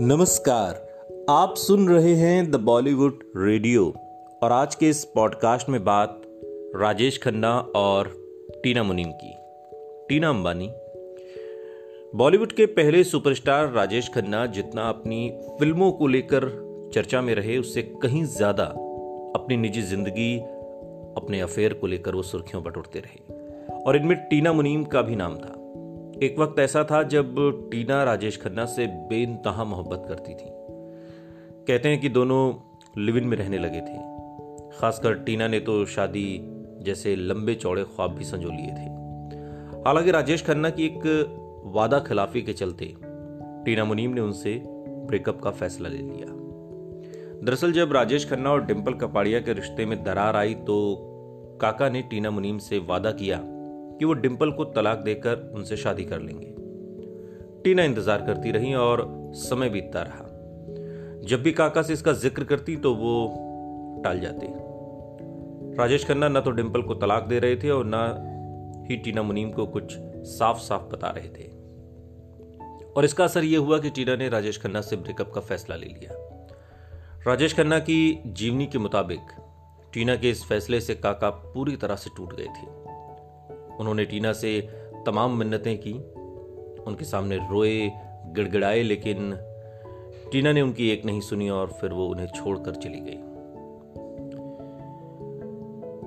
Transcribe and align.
नमस्कार, 0.00 0.74
आप 1.30 1.54
सुन 1.56 1.88
रहे 1.88 2.14
हैं 2.14 2.50
द 2.50 2.56
बॉलीवुड 2.56 3.22
रेडियो 3.36 3.84
और 4.42 4.52
आज 4.52 4.74
के 4.74 4.88
इस 4.88 5.04
पॉडकास्ट 5.04 5.68
में 5.68 5.84
बात 5.84 6.22
राजेश 6.76 7.18
खन्ना 7.22 7.58
और 7.76 8.08
टीना 8.62 8.82
मुनीम 8.82 9.10
की। 9.12 9.34
टीना 10.08 10.28
अंबानी 10.28 10.70
बॉलीवुड 12.14 12.52
के 12.52 12.66
पहले 12.66 13.04
सुपरस्टार 13.04 13.72
राजेश 13.72 14.10
खन्ना 14.14 14.46
जितना 14.46 14.88
अपनी 14.88 15.30
फ़िल्मों 15.58 15.92
को 15.92 16.06
लेकर 16.06 16.48
चर्चा 16.94 17.20
में 17.20 17.34
रहे, 17.34 17.58
उससे 17.58 17.82
कहीं 17.82 18.24
ज़्यादा 18.24 18.64
अपनी 19.34 19.56
निजी 19.56 19.82
ज़िंदगी, 19.82 20.38
अपने 21.16 21.40
अफेयर 21.40 21.72
को 21.72 21.86
लेकर 21.86 22.14
वो 22.14 22.22
सुर्खियों 22.22 22.64
बटोरते 22.64 22.98
रहे। 22.98 23.36
और 23.82 23.96
इनमें 23.96 24.16
टीना 24.18 24.52
मुनीम 24.52 24.84
का 24.84 25.02
भी 25.02 25.16
नाम 25.16 25.36
था। 25.36 25.57
एक 26.22 26.38
वक्त 26.38 26.58
ऐसा 26.58 26.84
था 26.84 27.02
जब 27.02 27.34
टीना 27.70 28.04
राजेश 28.04 28.40
खन्ना 28.42 28.64
से 28.64 28.86
बेनतहा 28.86 29.64
मोहब्बत 29.64 30.04
करती 30.08 30.34
थी। 30.34 30.50
कहते 31.66 31.88
हैं 31.88 32.00
कि 32.00 32.08
दोनों 32.08 32.54
लिविन 33.04 33.24
में 33.24 33.36
रहने 33.36 33.58
लगे 33.58 33.80
थे। 33.80 33.98
खासकर 34.78 35.14
टीना 35.14 35.48
ने 35.48 35.60
तो 35.60 35.86
शादी 35.86 36.40
जैसे 36.82 37.16
लंबे 37.16 37.54
चौड़े 37.54 37.84
ख्वाब 37.84 38.14
भी 38.14 38.24
संजो 38.24 38.48
लिए 38.48 38.66
थे। 38.66 38.90
हालाँकि 39.80 40.10
राजेश 40.10 40.44
खन्ना 40.44 40.70
की 40.70 40.86
एक 40.86 41.00
वादा 41.64 41.98
खिलाफी 41.98 42.42
के 42.42 42.52
चलते 42.52 42.94
टीना 43.64 43.84
मुनीम 43.84 44.10
ने 44.10 44.20
उनसे 44.20 44.62
ब्रेकअप 44.88 45.40
का 45.40 45.50
फैसला 45.50 45.88
ले 45.88 45.98
लिया। 45.98 46.26
दरअसल 47.44 47.72
जब 47.72 47.92
राजेश 47.92 48.30
खन्ना 48.30 48.50
और 48.50 48.64
डिम्पल 48.64 48.92
कपाड़िया 48.92 49.40
के 49.40 49.52
रिश्ते 49.52 49.86
में 49.86 50.04
दरार 50.04 50.36
आई 50.36 50.54
तो 50.54 50.96
काका 51.60 51.88
ने 51.88 52.02
टीना 52.02 52.30
मुनीम 52.30 52.58
से 52.58 52.78
वादा 52.78 53.10
किया 53.10 53.40
कि 53.98 54.04
वो 54.04 54.12
डिम्पल 54.12 54.50
को 54.50 54.64
तलाक 54.64 54.98
देकर 54.98 55.50
उनसे 55.54 55.76
शादी 55.76 56.04
कर 56.04 56.20
लेंगे। 56.20 56.54
टीना 57.64 57.82
इंतज़ार 57.82 58.24
करती 58.26 58.50
रही 58.50 58.74
और 58.74 59.06
समय 59.36 59.68
बीतता 59.68 60.02
रहा। 60.02 60.24
जब 61.28 61.42
भी 61.42 61.52
काका 61.52 61.82
से 61.82 61.92
इसका 61.92 62.12
ज़िक्र 62.12 62.44
करती 62.44 62.76
तो 62.76 62.94
वो 62.94 63.14
टाल 64.04 64.20
जाते। 64.20 64.46
राजेश 65.78 66.04
खन्ना 66.04 66.28
न 66.28 66.40
तो 66.40 66.50
डिम्पल 66.50 66.82
को 66.82 66.94
तलाक 66.94 67.22
दे 67.22 67.38
रहे 67.38 67.56
थे 67.56 67.70
और 67.70 67.84
न 67.86 68.86
ही 68.90 68.96
टीना 68.96 69.22
मुनीम 69.22 69.50
को 69.50 69.66
कुछ 69.66 69.96
साफ़ 70.28 70.58
साफ़ 70.58 70.82
बता 70.82 71.08
रहे 71.08 71.28
थे। 71.28 71.48
और 72.92 73.04
इसका 73.04 73.24
असर 73.24 73.44
यह 73.44 73.58
हुआ 73.58 73.78
कि 73.78 73.90
टीना 73.90 74.16
ने 74.16 74.28
राजेश 74.28 74.58
खन्ना 74.58 74.80
से 74.80 74.96
ब्रेकअप 74.96 75.32
का 75.34 75.40
फैसला 75.40 75.76
ले 75.76 75.86
लिया। 75.86 76.16
राजेश 77.26 77.54
खन्ना 77.54 77.78
की 77.78 78.22
जीवनी 78.26 78.66
के 78.66 78.78
मुताबिक 78.78 79.20
टीना 79.92 80.16
के 80.16 80.30
इस 80.30 80.44
फैसले 80.44 80.80
से 80.80 80.94
काका 80.94 81.30
पूरी 81.30 81.76
तरह 81.76 81.96
से 81.96 82.10
टूट 82.16 82.36
गए 82.36 82.46
थे। 82.46 82.66
उन्होंने 83.80 84.04
टीना 84.04 84.32
से 84.32 84.68
तमाम 85.06 85.38
मिन्नतें 85.38 85.78
की। 85.78 85.92
उनके 86.82 87.04
सामने 87.04 87.36
रोए, 87.36 87.90
गिड़गिड़ाए, 88.26 88.82
लेकिन 88.82 89.36
टीना 90.32 90.52
ने 90.52 90.62
उनकी 90.62 90.90
एक 90.90 91.04
नहीं 91.04 91.20
सुनी 91.20 91.48
और 91.48 91.66
फिर 91.80 91.92
वो 91.92 92.06
उन्हें 92.06 92.26
छोड़कर 92.26 92.74
चली 92.74 93.00
गई। 93.00 93.18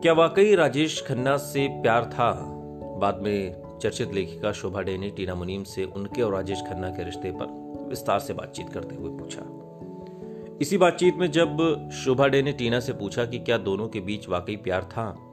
क्या 0.00 0.12
वाकई 0.12 0.54
राजेश 0.54 1.04
खन्ना 1.06 1.36
से 1.36 1.68
प्यार 1.70 2.04
था? 2.04 2.32
बाद 3.00 3.20
में 3.22 3.62
चर्चित 3.82 4.14
लेखिका 4.14 4.52
शोभा 4.52 4.82
डे 4.82 4.98
ने 4.98 5.10
टीना 5.10 5.34
मुनीम 5.34 5.64
से 5.64 5.84
उनके 5.84 6.22
और 6.22 6.32
राजेश 6.32 6.60
खन्ना 6.60 6.90
के 6.90 7.04
रिश्ते 7.04 7.30
पर 7.30 7.46
विस्तार 7.88 8.18
से 8.18 8.32
बातचीत 8.32 8.68
करते 8.68 8.94
हुए 8.94 9.18
पूछा। 9.18 9.42
इसी 10.60 10.78
बातचीत 10.78 11.16
में 11.16 11.30
जब 11.30 11.88
शोभा 11.90 12.26
डे 12.26 12.42
ने 12.42 12.52
टीना 12.52 12.80
से 12.80 12.92
पूछा 12.92 13.24
कि 13.24 13.38
क्या 13.38 13.58
दोनों 13.58 13.88
के 13.88 14.00
बीच 14.00 14.28
वाकई 14.28 14.56
प्यार 14.56 14.82
था 14.82 15.29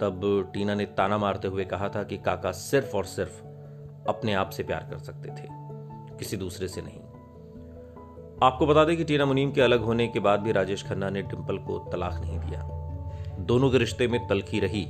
तब 0.00 0.20
टीना 0.54 0.74
ने 0.74 0.84
ताना 0.96 1.18
मारते 1.18 1.48
हुए 1.48 1.64
कहा 1.64 1.88
था 1.88 2.02
कि 2.02 2.16
काका 2.16 2.52
सिर्फ़ 2.52 2.96
और 2.96 3.04
सिर्फ़ 3.04 3.42
अपने 4.08 4.34
आप 4.34 4.50
से 4.50 4.62
प्यार 4.62 4.86
कर 4.90 4.98
सकते 4.98 5.28
थे, 5.28 5.48
किसी 6.18 6.36
दूसरे 6.36 6.68
से 6.68 6.82
नहीं। 6.82 7.00
आपको 8.42 8.66
बता 8.66 8.84
दें 8.84 8.96
कि 8.96 9.04
टीना 9.04 9.26
मुनीम 9.26 9.52
के 9.52 9.60
अलग 9.60 9.82
होने 9.82 10.06
के 10.08 10.20
बाद 10.20 10.40
भी 10.40 10.52
राजेश 10.52 10.82
खन्ना 10.82 11.10
ने 11.10 11.22
डिम्पल 11.22 11.58
को 11.58 11.78
तलाक 11.92 12.20
नहीं 12.20 12.38
दिया। 12.38 12.60
दोनों 13.38 13.70
के 13.70 13.78
रिश्ते 13.78 14.08
में 14.08 14.26
तलखी 14.28 14.60
रही 14.60 14.86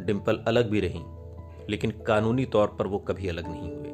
डिम्पल 0.00 0.44
अलग 0.48 0.70
भी 0.70 0.80
रही, 0.80 1.02
लेकिन 1.68 1.90
कानूनी 2.06 2.44
तौर 2.44 2.76
पर 2.78 2.86
वो 2.86 2.98
कभी 2.98 3.28
अलग 3.28 3.48
नहीं 3.48 3.70
हुए। 3.70 3.92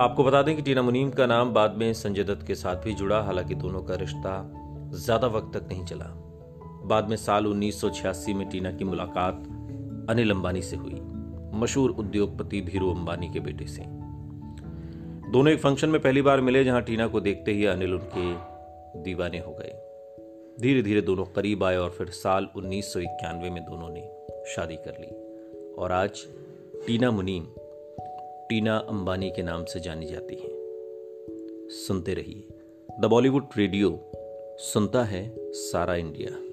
आपको 0.00 0.24
बता 0.24 0.42
दें 0.42 0.54
कि 0.56 0.62
टीना 0.62 0.82
मुनीम 0.82 1.10
का 1.10 1.26
नाम 1.26 1.52
बाद 1.52 1.76
में 1.76 1.92
संजय 1.94 2.24
दत्त 2.24 2.46
के 2.46 2.54
साथ 2.54 2.76
भी 2.76 2.94
जुड़ा, 2.94 3.20
हालाँकि 3.20 3.54
दोनों 3.54 3.82
का 3.82 3.94
रिश्ता 3.94 4.50
ज़्यादा 4.94 5.26
वक्त 5.26 5.56
तक 5.56 5.68
नहीं 5.68 5.84
चला। 5.84 6.04
बाद 6.88 7.08
में 7.08 7.16
साल 7.16 7.46
1986 7.46 8.34
में 8.34 8.48
टीना 8.48 8.72
की 8.72 8.84
मुलाकात 8.84 9.34
अनिल 10.10 10.30
अंबानी 10.30 10.62
से 10.62 10.76
हुई, 10.76 11.00
मशहूर 11.60 11.90
उद्योगपति 11.90 12.60
भीरू 12.60 12.94
अंबानी 12.94 13.28
के 13.28 13.40
बेटे 13.40 13.66
से। 13.66 13.82
दोनों 15.32 15.48
एक 15.48 15.58
फ़ंक्शन 15.58 15.88
में 15.88 16.02
पहली 16.02 16.22
बार 16.22 16.40
मिले 16.40 16.64
जहाँ 16.64 16.82
टीना 16.82 17.06
को 17.06 17.20
देखते 17.20 17.52
ही 17.52 17.66
अनिल 17.66 17.94
उनके 17.94 18.34
दीवाने 19.02 19.38
हो 19.38 19.52
गए। 19.52 19.84
धीरे 20.60 20.82
धीरे 20.82 21.00
दोनों 21.00 21.24
करीब 21.24 21.64
आए 21.64 21.76
और 21.76 21.90
फिर 21.90 22.06
साल 22.06 22.48
उन्नीस 22.56 22.92
सौ 22.92 23.00
इक्यानवे 23.00 23.50
में 23.50 23.62
दोनों 23.62 23.88
ने 23.90 24.10
शादी 24.54 24.76
कर 24.76 24.96
ली। 25.00 25.28
और 25.74 25.92
आज 25.92 26.26
टीना 26.86 27.10
मुनीम, 27.10 27.46
टीना 28.48 28.76
अंबानी 28.76 29.30
के 29.30 29.42
नाम 29.42 29.64
से 29.64 29.80
जानी 29.80 30.06
जाती 30.06 30.34
हैं। 30.34 30.48
सुनते 31.70 32.14
रहिए। 32.14 32.48
द 33.00 33.04
बॉलीवुड 33.04 33.46
रेडियो, 33.56 34.12
सुनता 34.58 35.04
है 35.04 35.52
सारा 35.52 35.94
इंडिया। 35.94 36.47